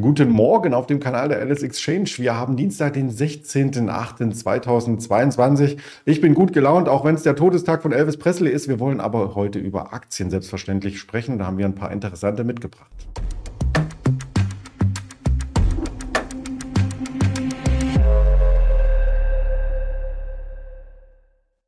[0.00, 2.08] Guten Morgen auf dem Kanal der Alice Exchange.
[2.18, 5.76] Wir haben Dienstag, den 16.08.2022.
[6.04, 8.68] Ich bin gut gelaunt, auch wenn es der Todestag von Elvis Presley ist.
[8.68, 11.40] Wir wollen aber heute über Aktien selbstverständlich sprechen.
[11.40, 12.92] Da haben wir ein paar interessante mitgebracht.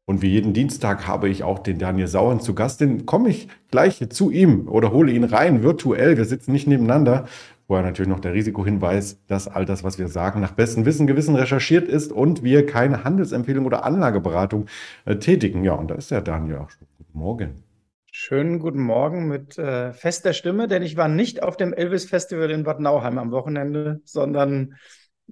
[0.06, 2.80] Und wie jeden Dienstag habe ich auch den Daniel Sauern zu Gast.
[2.80, 6.16] Den komme ich gleich zu ihm oder hole ihn rein virtuell.
[6.16, 7.26] Wir sitzen nicht nebeneinander.
[7.71, 11.37] Vorher natürlich noch der Risikohinweis, dass all das, was wir sagen, nach bestem Wissen, Gewissen
[11.37, 14.66] recherchiert ist und wir keine Handelsempfehlung oder Anlageberatung
[15.05, 15.62] äh, tätigen.
[15.62, 16.88] Ja, und da ist der Daniel auch schon.
[16.98, 17.62] Guten Morgen.
[18.11, 22.51] Schönen guten Morgen mit äh, fester Stimme, denn ich war nicht auf dem Elvis Festival
[22.51, 24.75] in Bad Nauheim am Wochenende, sondern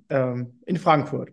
[0.08, 1.30] ähm, in Frankfurt.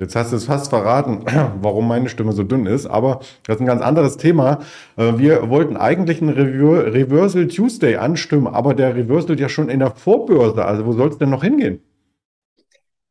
[0.00, 1.24] Jetzt hast du es fast verraten,
[1.60, 4.60] warum meine Stimme so dünn ist, aber das ist ein ganz anderes Thema.
[4.96, 9.90] Äh, wir wollten eigentlich einen Reversal Tuesday anstimmen, aber der reversal ja schon in der
[9.90, 10.64] Vorbörse.
[10.64, 11.82] Also wo soll es denn noch hingehen?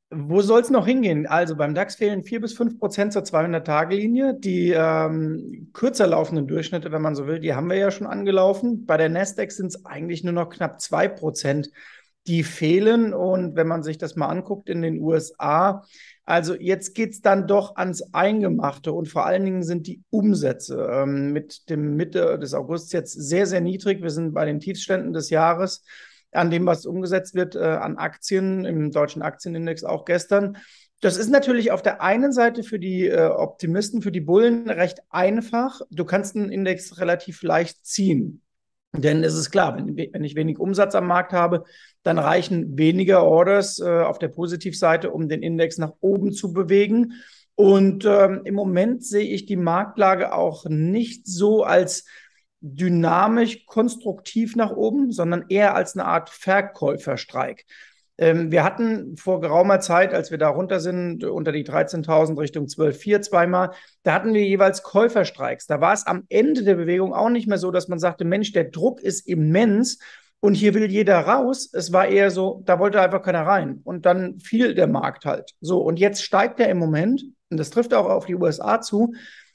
[0.09, 1.27] Wo soll es noch hingehen?
[1.27, 4.35] Also beim DAX fehlen 4 bis 5 Prozent zur 200-Tage-Linie.
[4.39, 8.85] Die ähm, kürzer laufenden Durchschnitte, wenn man so will, die haben wir ja schon angelaufen.
[8.85, 11.69] Bei der Nasdaq sind es eigentlich nur noch knapp 2 Prozent,
[12.27, 13.13] die fehlen.
[13.13, 15.83] Und wenn man sich das mal anguckt in den USA,
[16.27, 20.89] also jetzt geht es dann doch ans Eingemachte und vor allen Dingen sind die Umsätze
[20.91, 24.03] ähm, mit dem Mitte des August jetzt sehr, sehr niedrig.
[24.03, 25.85] Wir sind bei den Tiefständen des Jahres
[26.33, 30.57] an dem, was umgesetzt wird äh, an Aktien im deutschen Aktienindex auch gestern.
[30.99, 34.99] Das ist natürlich auf der einen Seite für die äh, Optimisten, für die Bullen recht
[35.09, 35.79] einfach.
[35.91, 38.41] Du kannst einen Index relativ leicht ziehen.
[38.97, 41.63] Denn es ist klar, wenn, wenn, ich wenig Umsatz am Markt habe,
[42.03, 47.13] dann reichen weniger Orders äh, auf der Positivseite, um den Index nach oben zu bewegen.
[47.55, 52.05] Und ähm, im Moment sehe ich die Marktlage auch nicht so als
[52.59, 57.65] dynamisch konstruktiv nach oben, sondern eher als eine Art Verkäuferstreik.
[58.17, 62.65] Ähm, wir hatten vor geraumer Zeit, als wir da runter sind, unter die 13.000 Richtung
[62.65, 63.71] 12.4 zweimal,
[64.03, 65.67] da hatten wir jeweils Käuferstreiks.
[65.67, 68.51] Da war es am Ende der Bewegung auch nicht mehr so, dass man sagte, Mensch,
[68.53, 69.99] der Druck ist immens
[70.39, 71.69] und hier will jeder raus.
[71.73, 73.81] Es war eher so, da wollte einfach keiner rein.
[73.83, 75.53] Und dann fiel der Markt halt.
[75.61, 79.13] So, und jetzt steigt er im Moment, und das trifft auch auf die USA zu,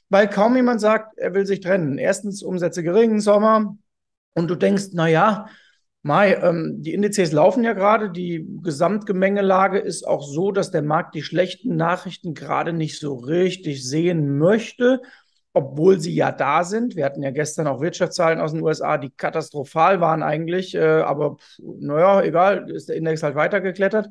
[0.09, 1.97] weil kaum jemand sagt, er will sich trennen.
[1.97, 3.75] Erstens Umsätze gering, Sommer.
[4.35, 5.47] Und du denkst, na ja,
[6.05, 8.11] Mai, ähm, die Indizes laufen ja gerade.
[8.11, 13.87] Die Gesamtgemengelage ist auch so, dass der Markt die schlechten Nachrichten gerade nicht so richtig
[13.87, 15.01] sehen möchte,
[15.53, 16.97] obwohl sie ja da sind.
[16.97, 20.75] Wir hatten ja gestern auch Wirtschaftszahlen aus den USA, die katastrophal waren eigentlich.
[20.75, 24.09] Äh, aber naja, egal, ist der Index halt weitergeklettert.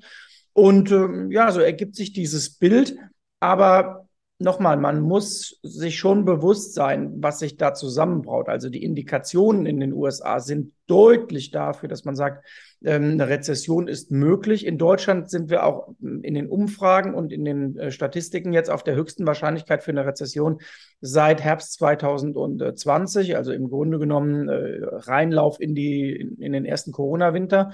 [0.55, 2.97] Und ähm, ja, so ergibt sich dieses Bild.
[3.39, 4.09] Aber
[4.43, 8.49] nochmal, man muss sich schon bewusst sein, was sich da zusammenbraut.
[8.49, 12.45] Also die Indikationen in den USA sind deutlich dafür, dass man sagt,
[12.85, 14.67] ähm, eine Rezession ist möglich.
[14.67, 18.83] In Deutschland sind wir auch in den Umfragen und in den äh, Statistiken jetzt auf
[18.83, 20.61] der höchsten Wahrscheinlichkeit für eine Rezession
[21.01, 27.73] seit Herbst 2020, also im Grunde genommen äh, Reinlauf in, die, in den ersten Corona-Winter.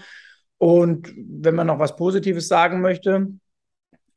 [0.59, 3.29] Und wenn man noch was Positives sagen möchte,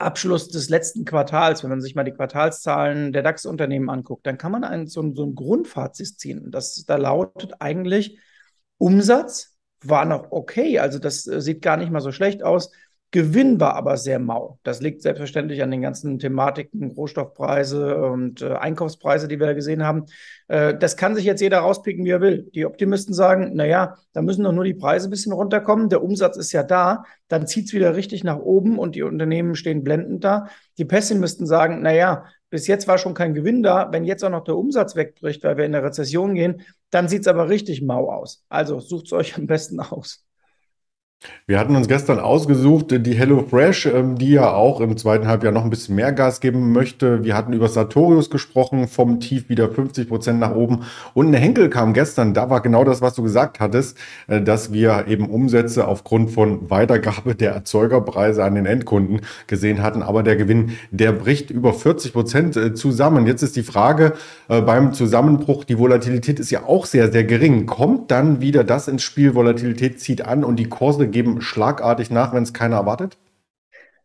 [0.01, 4.51] Abschluss des letzten Quartals, wenn man sich mal die Quartalszahlen der DAX-Unternehmen anguckt, dann kann
[4.51, 6.51] man ein, so, so ein Grundfazit ziehen.
[6.51, 8.19] Das da lautet eigentlich,
[8.77, 12.71] Umsatz war noch okay, also das äh, sieht gar nicht mal so schlecht aus.
[13.11, 14.57] Gewinn war aber sehr mau.
[14.63, 19.83] Das liegt selbstverständlich an den ganzen Thematiken, Rohstoffpreise und äh, Einkaufspreise, die wir da gesehen
[19.83, 20.05] haben.
[20.47, 22.49] Äh, das kann sich jetzt jeder rauspicken, wie er will.
[22.55, 25.89] Die Optimisten sagen, naja, da müssen doch nur die Preise ein bisschen runterkommen.
[25.89, 27.03] Der Umsatz ist ja da.
[27.27, 30.47] Dann zieht es wieder richtig nach oben und die Unternehmen stehen blendend da.
[30.77, 33.91] Die Pessimisten sagen, naja, bis jetzt war schon kein Gewinn da.
[33.91, 36.61] Wenn jetzt auch noch der Umsatz wegbricht, weil wir in eine Rezession gehen,
[36.91, 38.45] dann sieht es aber richtig mau aus.
[38.47, 40.25] Also sucht es euch am besten aus.
[41.45, 45.63] Wir hatten uns gestern ausgesucht, die HelloFresh, ähm, die ja auch im zweiten Halbjahr noch
[45.63, 47.23] ein bisschen mehr Gas geben möchte.
[47.23, 50.83] Wir hatten über Sartorius gesprochen, vom Tief wieder 50 Prozent nach oben.
[51.13, 54.73] Und eine Henkel kam gestern, da war genau das, was du gesagt hattest, äh, dass
[54.73, 60.01] wir eben Umsätze aufgrund von Weitergabe der Erzeugerpreise an den Endkunden gesehen hatten.
[60.01, 63.27] Aber der Gewinn, der bricht über 40 Prozent äh, zusammen.
[63.27, 64.13] Jetzt ist die Frage
[64.47, 67.67] äh, beim Zusammenbruch, die Volatilität ist ja auch sehr, sehr gering.
[67.67, 69.35] Kommt dann wieder das ins Spiel?
[69.35, 73.17] Volatilität zieht an und die Kurse geben schlagartig nach, wenn es keiner erwartet?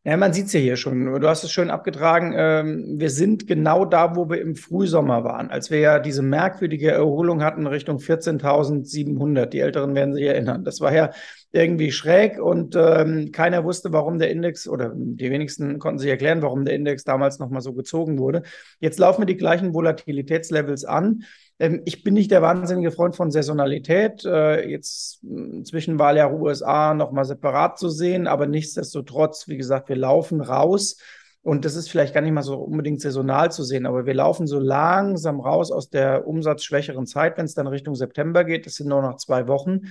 [0.06, 1.20] Ja, man sieht es ja hier schon.
[1.20, 2.32] Du hast es schön abgetragen.
[2.36, 6.92] Ähm, wir sind genau da, wo wir im Frühsommer waren, als wir ja diese merkwürdige
[6.92, 9.46] Erholung hatten Richtung 14.700.
[9.46, 10.62] Die Älteren werden sich erinnern.
[10.62, 11.10] Das war ja
[11.50, 16.40] irgendwie schräg und ähm, keiner wusste, warum der Index oder die wenigsten konnten sich erklären,
[16.40, 18.42] warum der Index damals nochmal so gezogen wurde.
[18.78, 21.24] Jetzt laufen wir die gleichen Volatilitätslevels an
[21.58, 24.24] ich bin nicht der wahnsinnige Freund von Saisonalität.
[24.24, 25.20] Äh, jetzt
[25.64, 30.98] zwischen Wahljahr USA nochmal separat zu sehen, aber nichtsdestotrotz, wie gesagt, wir laufen raus.
[31.40, 34.48] Und das ist vielleicht gar nicht mal so unbedingt saisonal zu sehen, aber wir laufen
[34.48, 38.66] so langsam raus aus der umsatzschwächeren Zeit, wenn es dann Richtung September geht.
[38.66, 39.82] Das sind nur noch zwei Wochen.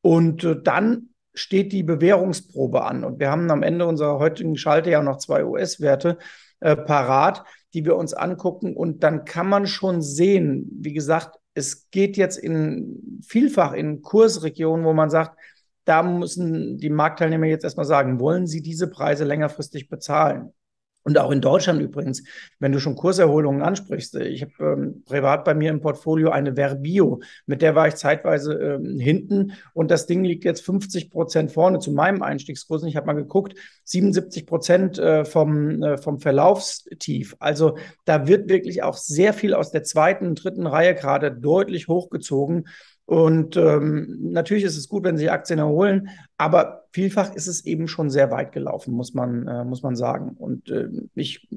[0.00, 3.04] Und äh, dann steht die Bewährungsprobe an.
[3.04, 6.18] Und wir haben am Ende unserer heutigen Schalte ja noch zwei US-Werte
[6.62, 7.44] äh, parat,
[7.74, 8.76] die wir uns angucken.
[8.76, 14.86] Und dann kann man schon sehen, wie gesagt, es geht jetzt in vielfach in Kursregionen,
[14.86, 15.38] wo man sagt,
[15.84, 20.52] da müssen die Marktteilnehmer jetzt erstmal sagen, wollen sie diese Preise längerfristig bezahlen?
[21.04, 22.22] Und auch in Deutschland übrigens,
[22.58, 24.14] wenn du schon Kurserholungen ansprichst.
[24.16, 28.54] Ich habe ähm, privat bei mir im Portfolio eine Verbio, mit der war ich zeitweise
[28.54, 32.82] ähm, hinten und das Ding liegt jetzt 50 Prozent vorne zu meinem Einstiegskurs.
[32.82, 33.54] Und ich habe mal geguckt,
[33.84, 37.36] 77 Prozent äh, vom, äh, vom Verlaufstief.
[37.40, 42.68] Also da wird wirklich auch sehr viel aus der zweiten, dritten Reihe gerade deutlich hochgezogen.
[43.04, 46.08] Und ähm, natürlich ist es gut, wenn sich Aktien erholen,
[46.38, 50.36] aber vielfach ist es eben schon sehr weit gelaufen, muss man, äh, muss man sagen.
[50.38, 51.48] Und äh, ich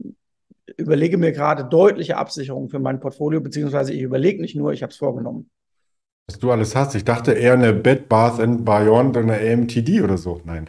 [0.78, 4.92] überlege mir gerade deutliche Absicherungen für mein Portfolio, beziehungsweise ich überlege nicht nur, ich habe
[4.92, 5.50] es vorgenommen.
[6.28, 6.96] Was du alles hast.
[6.96, 10.42] Ich dachte eher eine Bed Bath and Beyond eine AMTD oder so.
[10.44, 10.68] Nein.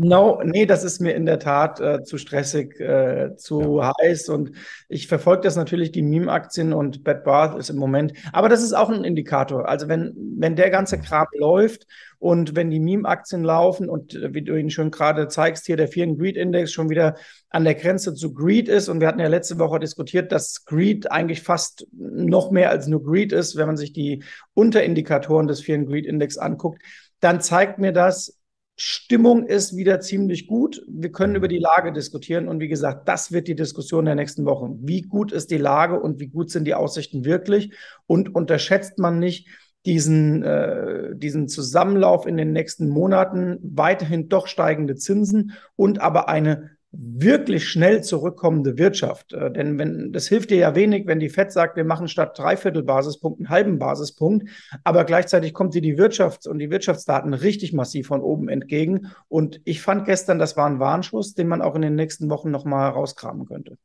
[0.00, 3.92] No, nee, das ist mir in der Tat äh, zu stressig, äh, zu ja.
[4.00, 4.28] heiß.
[4.28, 4.52] Und
[4.88, 8.74] ich verfolge das natürlich, die Meme-Aktien und Bad Bath ist im Moment, aber das ist
[8.74, 9.68] auch ein Indikator.
[9.68, 11.88] Also wenn, wenn der ganze Kram läuft
[12.20, 15.88] und wenn die Meme-Aktien laufen und äh, wie du ihn schon gerade zeigst, hier der
[15.88, 17.16] Fear Greed Index schon wieder
[17.50, 18.88] an der Grenze zu Greed ist.
[18.88, 23.02] Und wir hatten ja letzte Woche diskutiert, dass Greed eigentlich fast noch mehr als nur
[23.02, 24.22] Greed ist, wenn man sich die
[24.54, 26.82] Unterindikatoren des Fear Greed Index anguckt,
[27.18, 28.37] dann zeigt mir das,
[28.80, 30.84] Stimmung ist wieder ziemlich gut.
[30.86, 34.44] Wir können über die Lage diskutieren und wie gesagt, das wird die Diskussion der nächsten
[34.44, 34.78] Wochen.
[34.82, 37.72] Wie gut ist die Lage und wie gut sind die Aussichten wirklich?
[38.06, 39.48] Und unterschätzt man nicht
[39.84, 46.77] diesen, äh, diesen Zusammenlauf in den nächsten Monaten, weiterhin doch steigende Zinsen und aber eine
[46.90, 49.32] wirklich schnell zurückkommende Wirtschaft.
[49.32, 52.38] Äh, denn wenn, das hilft dir ja wenig, wenn die FED sagt, wir machen statt
[52.38, 54.48] dreiviertel Basispunkt einen halben Basispunkt,
[54.84, 59.08] aber gleichzeitig kommt dir die Wirtschafts- und die Wirtschaftsdaten richtig massiv von oben entgegen.
[59.28, 62.50] Und ich fand gestern, das war ein Warnschuss, den man auch in den nächsten Wochen
[62.50, 63.76] nochmal rauskramen könnte.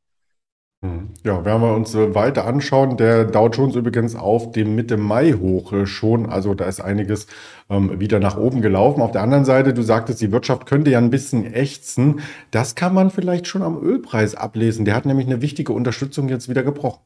[1.24, 2.96] Ja, werden wir uns äh, weiter anschauen.
[2.96, 6.26] Der Dow Jones übrigens auf dem Mitte Mai hoch äh, schon.
[6.26, 7.26] Also da ist einiges
[7.70, 9.00] ähm, wieder nach oben gelaufen.
[9.00, 12.20] Auf der anderen Seite, du sagtest, die Wirtschaft könnte ja ein bisschen ächzen.
[12.50, 14.84] Das kann man vielleicht schon am Ölpreis ablesen.
[14.84, 17.00] Der hat nämlich eine wichtige Unterstützung jetzt wieder gebrochen.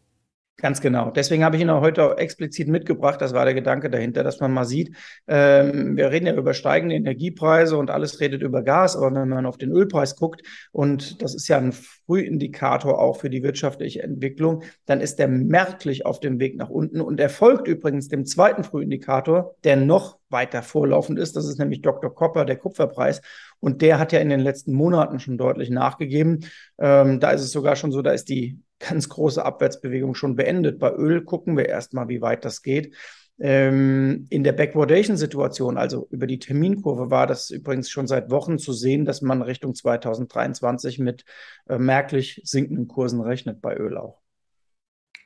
[0.60, 1.12] Ganz genau.
[1.12, 3.20] Deswegen habe ich ihn auch heute auch explizit mitgebracht.
[3.20, 4.96] Das war der Gedanke dahinter, dass man mal sieht,
[5.28, 9.46] ähm, wir reden ja über steigende Energiepreise und alles redet über Gas, aber wenn man
[9.46, 14.64] auf den Ölpreis guckt, und das ist ja ein Frühindikator auch für die wirtschaftliche Entwicklung,
[14.84, 18.64] dann ist der merklich auf dem Weg nach unten und er folgt übrigens dem zweiten
[18.64, 21.36] Frühindikator, der noch weiter vorlaufend ist.
[21.36, 22.12] Das ist nämlich Dr.
[22.12, 23.22] Copper, der Kupferpreis.
[23.60, 26.40] Und der hat ja in den letzten Monaten schon deutlich nachgegeben.
[26.78, 30.78] Ähm, da ist es sogar schon so, da ist die ganz große Abwärtsbewegung schon beendet.
[30.78, 32.94] Bei Öl gucken wir erstmal, wie weit das geht.
[33.40, 38.72] Ähm, in der Backwardation-Situation, also über die Terminkurve, war das übrigens schon seit Wochen zu
[38.72, 41.24] sehen, dass man Richtung 2023 mit
[41.68, 44.20] äh, merklich sinkenden Kursen rechnet bei Öl auch.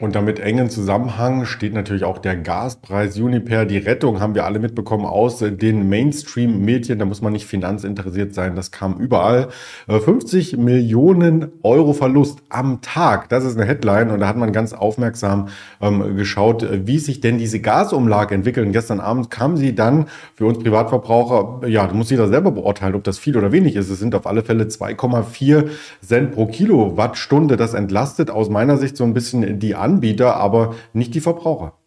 [0.03, 3.67] Und damit engen Zusammenhang steht natürlich auch der Gaspreis Uniper.
[3.67, 6.99] Die Rettung haben wir alle mitbekommen aus den Mainstream-Medien.
[6.99, 8.57] Da muss man nicht finanzinteressiert sein.
[8.57, 9.51] Das kam überall.
[9.87, 13.29] 50 äh, Millionen Euro Verlust am Tag.
[13.29, 14.11] Das ist eine Headline.
[14.11, 15.47] Und da hat man ganz aufmerksam
[15.81, 18.67] ähm, geschaut, wie sich denn diese Gasumlage entwickelt.
[18.67, 21.69] Und gestern Abend kam sie dann für uns Privatverbraucher.
[21.69, 23.89] Ja, da muss jeder selber beurteilen, ob das viel oder wenig ist.
[23.89, 25.69] Es sind auf alle Fälle 2,4
[26.05, 27.57] Cent pro Kilowattstunde.
[27.57, 31.79] Das entlastet aus meiner Sicht so ein bisschen die Anbieter, aber nicht die Verbraucher.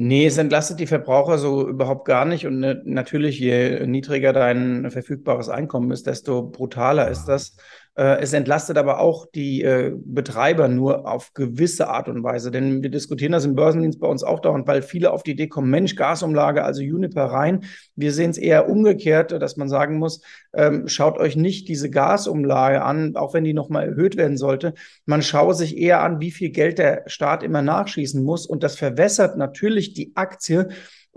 [0.00, 2.46] Nee, es entlastet die Verbraucher so überhaupt gar nicht.
[2.46, 7.56] Und natürlich, je niedriger dein verfügbares Einkommen ist, desto brutaler ist das.
[7.96, 12.50] Äh, es entlastet aber auch die äh, Betreiber nur auf gewisse Art und Weise.
[12.50, 15.48] Denn wir diskutieren das im Börsendienst bei uns auch dauernd, weil viele auf die Idee
[15.48, 17.64] kommen, Mensch, Gasumlage, also Juniper rein.
[17.96, 20.20] Wir sehen es eher umgekehrt, dass man sagen muss,
[20.52, 24.74] ähm, schaut euch nicht diese Gasumlage an, auch wenn die nochmal erhöht werden sollte.
[25.04, 28.46] Man schaue sich eher an, wie viel Geld der Staat immer nachschießen muss.
[28.46, 30.68] Und das verwässert natürlich die Aktie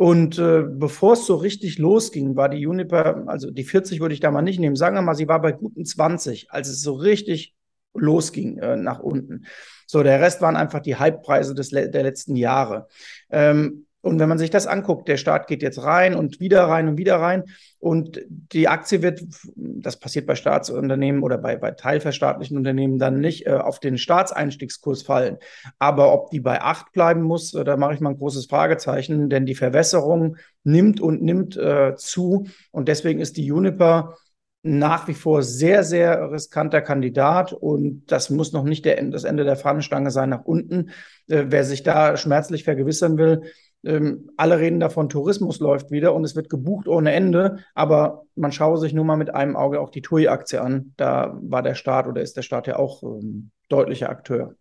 [0.01, 4.19] und äh, bevor es so richtig losging, war die Juniper, also die 40 würde ich
[4.19, 6.93] da mal nicht nehmen, sagen wir mal, sie war bei guten 20, als es so
[6.93, 7.53] richtig
[7.93, 9.45] losging äh, nach unten.
[9.85, 12.87] So, der Rest waren einfach die Halbpreise des, der letzten Jahre.
[13.29, 16.87] Ähm, Und wenn man sich das anguckt, der Staat geht jetzt rein und wieder rein
[16.87, 17.43] und wieder rein
[17.79, 19.21] und die Aktie wird,
[19.55, 25.03] das passiert bei Staatsunternehmen oder bei, bei teilverstaatlichen Unternehmen dann nicht, äh, auf den Staatseinstiegskurs
[25.03, 25.37] fallen.
[25.77, 29.29] Aber ob die bei acht bleiben muss, äh, da mache ich mal ein großes Fragezeichen,
[29.29, 34.15] denn die Verwässerung nimmt und nimmt äh, zu und deswegen ist die Juniper
[34.63, 39.43] nach wie vor sehr, sehr riskanter Kandidat und das muss noch nicht der, das Ende
[39.43, 40.91] der Fahnenstange sein nach unten.
[41.27, 43.41] Äh, wer sich da schmerzlich vergewissern will,
[43.83, 48.51] ähm, alle reden davon, Tourismus läuft wieder und es wird gebucht ohne Ende, aber man
[48.51, 50.93] schaue sich nur mal mit einem Auge auch die TUI-Aktie an.
[50.97, 54.55] Da war der Staat oder ist der Staat ja auch ähm, deutlicher Akteur.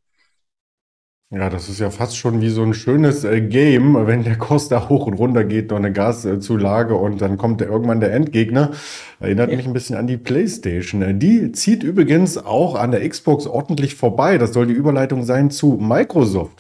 [1.33, 4.69] Ja, das ist ja fast schon wie so ein schönes äh, Game, wenn der Kurs
[4.69, 8.73] da hoch und runter geht, noch eine Gaszulage und dann kommt der, irgendwann der Endgegner.
[9.21, 9.57] Erinnert ja.
[9.57, 11.03] mich ein bisschen an die PlayStation.
[11.03, 14.39] Äh, die zieht übrigens auch an der Xbox ordentlich vorbei.
[14.39, 16.60] Das soll die Überleitung sein zu Microsoft.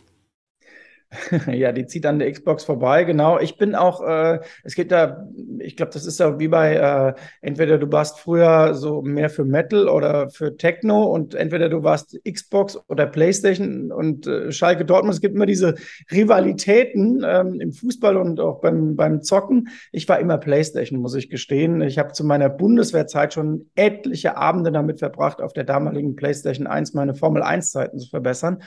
[1.46, 3.38] Ja, die zieht an der Xbox vorbei, genau.
[3.38, 5.26] Ich bin auch, äh, es geht da,
[5.58, 9.44] ich glaube, das ist ja wie bei, äh, entweder du warst früher so mehr für
[9.44, 15.14] Metal oder für Techno und entweder du warst Xbox oder Playstation und äh, Schalke Dortmund.
[15.14, 15.74] Es gibt immer diese
[16.12, 19.68] Rivalitäten ähm, im Fußball und auch beim, beim Zocken.
[19.90, 21.80] Ich war immer Playstation, muss ich gestehen.
[21.82, 26.94] Ich habe zu meiner Bundeswehrzeit schon etliche Abende damit verbracht, auf der damaligen Playstation 1
[26.94, 28.62] meine Formel 1 Zeiten zu verbessern.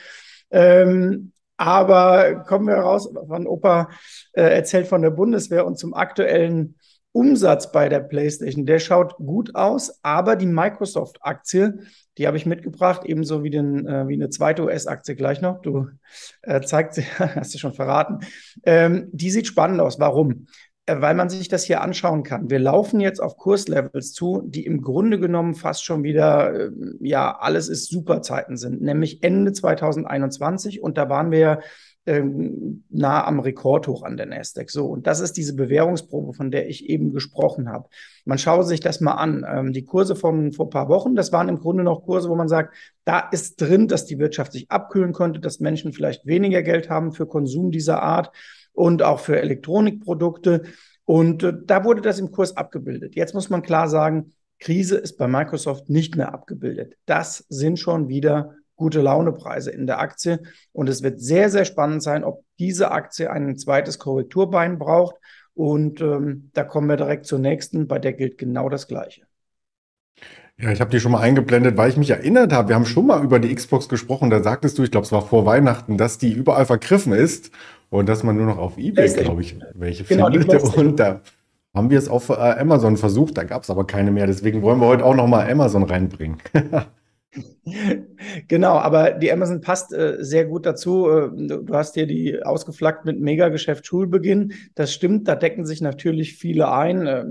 [0.52, 1.32] Ähm,
[1.64, 3.90] aber kommen wir raus, von Opa
[4.34, 6.76] äh, erzählt von der Bundeswehr und zum aktuellen
[7.14, 8.66] Umsatz bei der PlayStation.
[8.66, 11.80] Der schaut gut aus, aber die Microsoft-Aktie,
[12.18, 15.62] die habe ich mitgebracht, ebenso wie, den, äh, wie eine zweite US-Aktie gleich noch.
[15.62, 15.88] Du
[16.42, 18.20] äh, zeigt sie, hast du schon verraten.
[18.66, 20.00] Ähm, die sieht spannend aus.
[20.00, 20.48] Warum?
[20.86, 22.50] Äh, weil man sich das hier anschauen kann.
[22.50, 27.38] Wir laufen jetzt auf Kurslevels zu, die im Grunde genommen fast schon wieder, äh, ja,
[27.38, 31.60] alles ist Superzeiten sind, nämlich Ende 2021 und da waren wir
[32.06, 34.70] ähm, nah am Rekordhoch an der Nasdaq.
[34.70, 37.88] So, und das ist diese Bewährungsprobe, von der ich eben gesprochen habe.
[38.26, 39.46] Man schaue sich das mal an.
[39.50, 42.50] Ähm, die Kurse von vor paar Wochen, das waren im Grunde noch Kurse, wo man
[42.50, 42.76] sagt,
[43.06, 47.14] da ist drin, dass die Wirtschaft sich abkühlen könnte, dass Menschen vielleicht weniger Geld haben
[47.14, 48.34] für Konsum dieser Art
[48.74, 50.64] und auch für Elektronikprodukte.
[51.06, 53.16] Und äh, da wurde das im Kurs abgebildet.
[53.16, 56.96] Jetzt muss man klar sagen, Krise ist bei Microsoft nicht mehr abgebildet.
[57.06, 60.42] Das sind schon wieder gute Launepreise in der Aktie.
[60.72, 65.16] Und es wird sehr, sehr spannend sein, ob diese Aktie ein zweites Korrekturbein braucht.
[65.54, 69.24] Und ähm, da kommen wir direkt zur nächsten, bei der gilt genau das Gleiche.
[70.58, 72.70] Ja, ich habe die schon mal eingeblendet, weil ich mich erinnert habe.
[72.70, 74.30] Wir haben schon mal über die Xbox gesprochen.
[74.30, 77.52] Da sagtest du, ich glaube, es war vor Weihnachten, dass die überall vergriffen ist
[77.94, 80.76] und dass man nur noch auf eBay, glaube ich, welche genau, findet.
[80.76, 81.22] Und da
[81.76, 83.38] haben wir es auf äh, Amazon versucht.
[83.38, 84.26] Da gab es aber keine mehr.
[84.26, 86.38] Deswegen wollen wir heute auch noch mal Amazon reinbringen.
[88.48, 91.10] Genau, aber die Amazon passt äh, sehr gut dazu.
[91.10, 94.54] Äh, du hast hier die ausgeflaggt mit Megageschäft Schulbeginn.
[94.76, 97.08] Das stimmt, da decken sich natürlich viele ein.
[97.08, 97.26] Äh,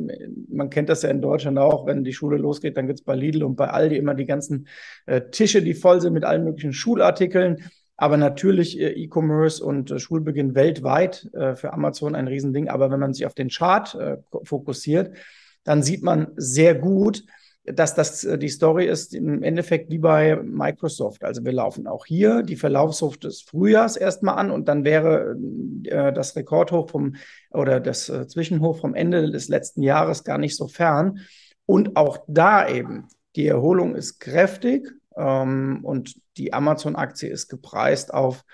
[0.49, 3.15] man kennt das ja in Deutschland auch, wenn die Schule losgeht, dann gibt es bei
[3.15, 4.67] Lidl und bei Aldi immer die ganzen
[5.07, 7.59] äh, Tische, die voll sind mit allen möglichen Schulartikeln.
[8.03, 12.69] Aber natürlich äh, E-Commerce und äh, Schulbeginn weltweit für Amazon ein Riesending.
[12.69, 13.97] Aber wenn man sich auf den Chart
[14.45, 15.17] fokussiert,
[15.65, 17.25] dann sieht man sehr gut,
[17.65, 21.25] dass das äh, die Story ist im Endeffekt wie bei Microsoft.
[21.25, 25.37] Also wir laufen auch hier die Verlaufshof des Frühjahrs erstmal an und dann wäre
[25.85, 27.15] äh, das Rekordhoch vom
[27.51, 31.21] oder das äh, Zwischenhoch vom Ende des letzten Jahres gar nicht so fern.
[31.65, 33.07] Und auch da eben,
[33.37, 38.45] die Erholung ist kräftig ähm, und die Amazon-Aktie ist gepreist auf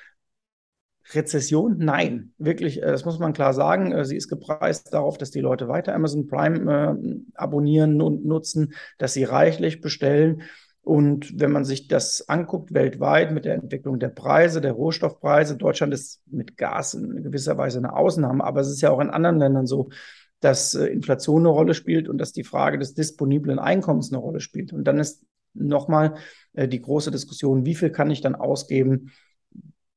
[1.12, 1.77] Rezession?
[1.79, 3.93] Nein, wirklich, äh, das muss man klar sagen.
[3.93, 8.75] Äh, sie ist gepreist darauf, dass die Leute weiter Amazon Prime äh, abonnieren und nutzen,
[8.99, 10.43] dass sie reichlich bestellen.
[10.83, 15.93] Und wenn man sich das anguckt weltweit mit der Entwicklung der Preise, der Rohstoffpreise, Deutschland
[15.93, 19.38] ist mit Gas in gewisser Weise eine Ausnahme, aber es ist ja auch in anderen
[19.38, 19.91] Ländern so,
[20.41, 24.73] dass Inflation eine Rolle spielt und dass die Frage des disponiblen Einkommens eine Rolle spielt.
[24.73, 25.27] Und dann ist
[25.59, 26.15] nochmal
[26.55, 29.11] die große Diskussion, wie viel kann ich dann ausgeben,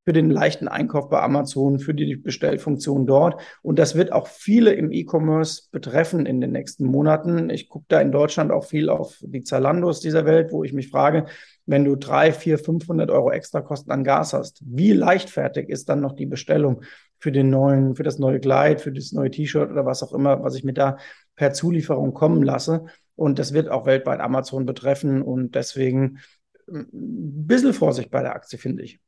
[0.03, 3.39] für den leichten Einkauf bei Amazon, für die Bestellfunktion dort.
[3.61, 7.51] Und das wird auch viele im E-Commerce betreffen in den nächsten Monaten.
[7.51, 10.89] Ich gucke da in Deutschland auch viel auf die Zalandos dieser Welt, wo ich mich
[10.89, 11.25] frage,
[11.67, 16.01] wenn du drei, vier, 500 Euro extra Kosten an Gas hast, wie leichtfertig ist dann
[16.01, 16.81] noch die Bestellung
[17.19, 20.41] für den neuen, für das neue Kleid, für das neue T-Shirt oder was auch immer,
[20.41, 20.97] was ich mir da
[21.35, 22.85] per Zulieferung kommen lasse.
[23.15, 25.21] Und das wird auch weltweit Amazon betreffen.
[25.21, 26.19] Und deswegen
[26.67, 26.87] ein
[27.47, 28.99] bisschen Vorsicht bei der Aktie, finde ich.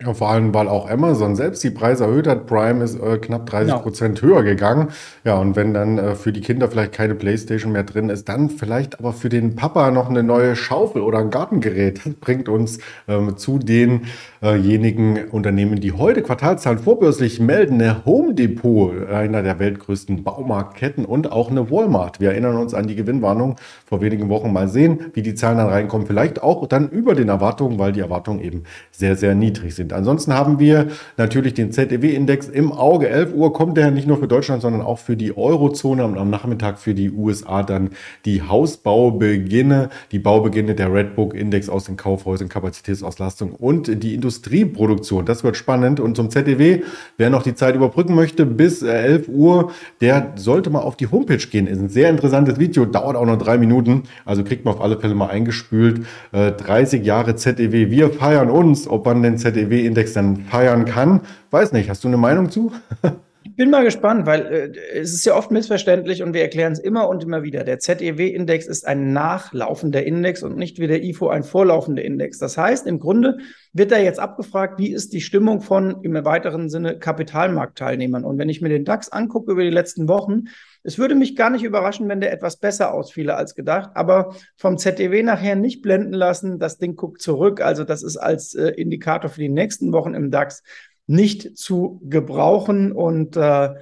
[0.00, 2.46] Ja, vor allem, weil auch Amazon selbst die Preise erhöht hat.
[2.46, 3.82] Prime ist äh, knapp 30 genau.
[3.82, 4.90] Prozent höher gegangen.
[5.24, 8.48] Ja, und wenn dann äh, für die Kinder vielleicht keine Playstation mehr drin ist, dann
[8.48, 12.06] vielleicht aber für den Papa noch eine neue Schaufel oder ein Gartengerät.
[12.06, 12.78] Das bringt uns
[13.08, 17.82] ähm, zu denjenigen äh Unternehmen, die heute Quartalszahlen vorbörslich melden.
[17.82, 22.20] Eine Home Depot, einer der weltgrößten Baumarktketten und auch eine Walmart.
[22.20, 24.52] Wir erinnern uns an die Gewinnwarnung vor wenigen Wochen.
[24.52, 26.06] Mal sehen, wie die Zahlen dann reinkommen.
[26.06, 28.62] Vielleicht auch dann über den Erwartungen, weil die Erwartungen eben
[28.92, 29.92] sehr, sehr niedrig sind sind.
[29.92, 33.08] Ansonsten haben wir natürlich den ZEW-Index im Auge.
[33.08, 36.30] 11 Uhr kommt der nicht nur für Deutschland, sondern auch für die Eurozone und am
[36.30, 37.90] Nachmittag für die USA dann
[38.24, 45.24] die Hausbaubeginne, die Baubeginne der Redbook-Index aus den Kaufhäusern, Kapazitätsauslastung und die Industrieproduktion.
[45.24, 46.00] Das wird spannend.
[46.00, 46.82] Und zum ZEW,
[47.16, 51.36] wer noch die Zeit überbrücken möchte, bis 11 Uhr, der sollte mal auf die Homepage
[51.36, 51.66] gehen.
[51.66, 54.04] Ist ein sehr interessantes Video, dauert auch noch drei Minuten.
[54.24, 56.02] Also kriegt man auf alle Fälle mal eingespült.
[56.32, 61.20] 30 äh, Jahre ZEW, wir feiern uns, ob man den ZEW index dann feiern kann.
[61.50, 62.72] Weiß nicht, hast du eine Meinung zu?
[63.48, 66.78] Ich bin mal gespannt, weil äh, es ist ja oft missverständlich und wir erklären es
[66.78, 67.64] immer und immer wieder.
[67.64, 72.38] Der ZEW-Index ist ein nachlaufender Index und nicht wie der IFO ein vorlaufender Index.
[72.38, 73.38] Das heißt, im Grunde
[73.72, 78.24] wird da jetzt abgefragt, wie ist die Stimmung von im weiteren Sinne Kapitalmarktteilnehmern.
[78.24, 80.44] Und wenn ich mir den DAX angucke über die letzten Wochen,
[80.82, 84.78] es würde mich gar nicht überraschen, wenn der etwas besser ausfiele als gedacht, aber vom
[84.78, 86.58] ZDW nachher nicht blenden lassen.
[86.58, 87.60] Das Ding guckt zurück.
[87.60, 90.62] Also das ist als äh, Indikator für die nächsten Wochen im DAX
[91.06, 92.92] nicht zu gebrauchen.
[92.92, 93.74] Und äh,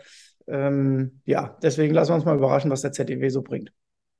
[0.48, 3.72] ähm, ja, deswegen lassen wir uns mal überraschen, was der ZDW so bringt.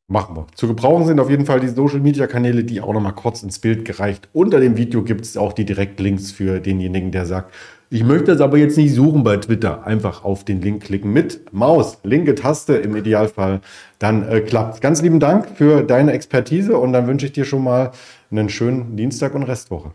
[0.09, 0.47] Machen wir.
[0.55, 3.59] Zu gebrauchen sind auf jeden Fall die Social Media Kanäle, die auch nochmal kurz ins
[3.59, 4.29] Bild gereicht.
[4.33, 7.53] Unter dem Video gibt es auch die Direktlinks für denjenigen, der sagt,
[7.89, 9.87] ich möchte das aber jetzt nicht suchen bei Twitter.
[9.87, 13.61] Einfach auf den Link klicken mit Maus, linke Taste im Idealfall.
[13.99, 17.63] Dann äh, klappt Ganz lieben Dank für deine Expertise und dann wünsche ich dir schon
[17.63, 17.93] mal
[18.31, 19.93] einen schönen Dienstag und Restwoche.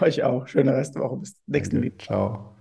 [0.00, 0.46] Euch auch.
[0.46, 1.16] Schöne Restwoche.
[1.16, 1.98] Bis nächsten Video.
[1.98, 2.57] Ciao.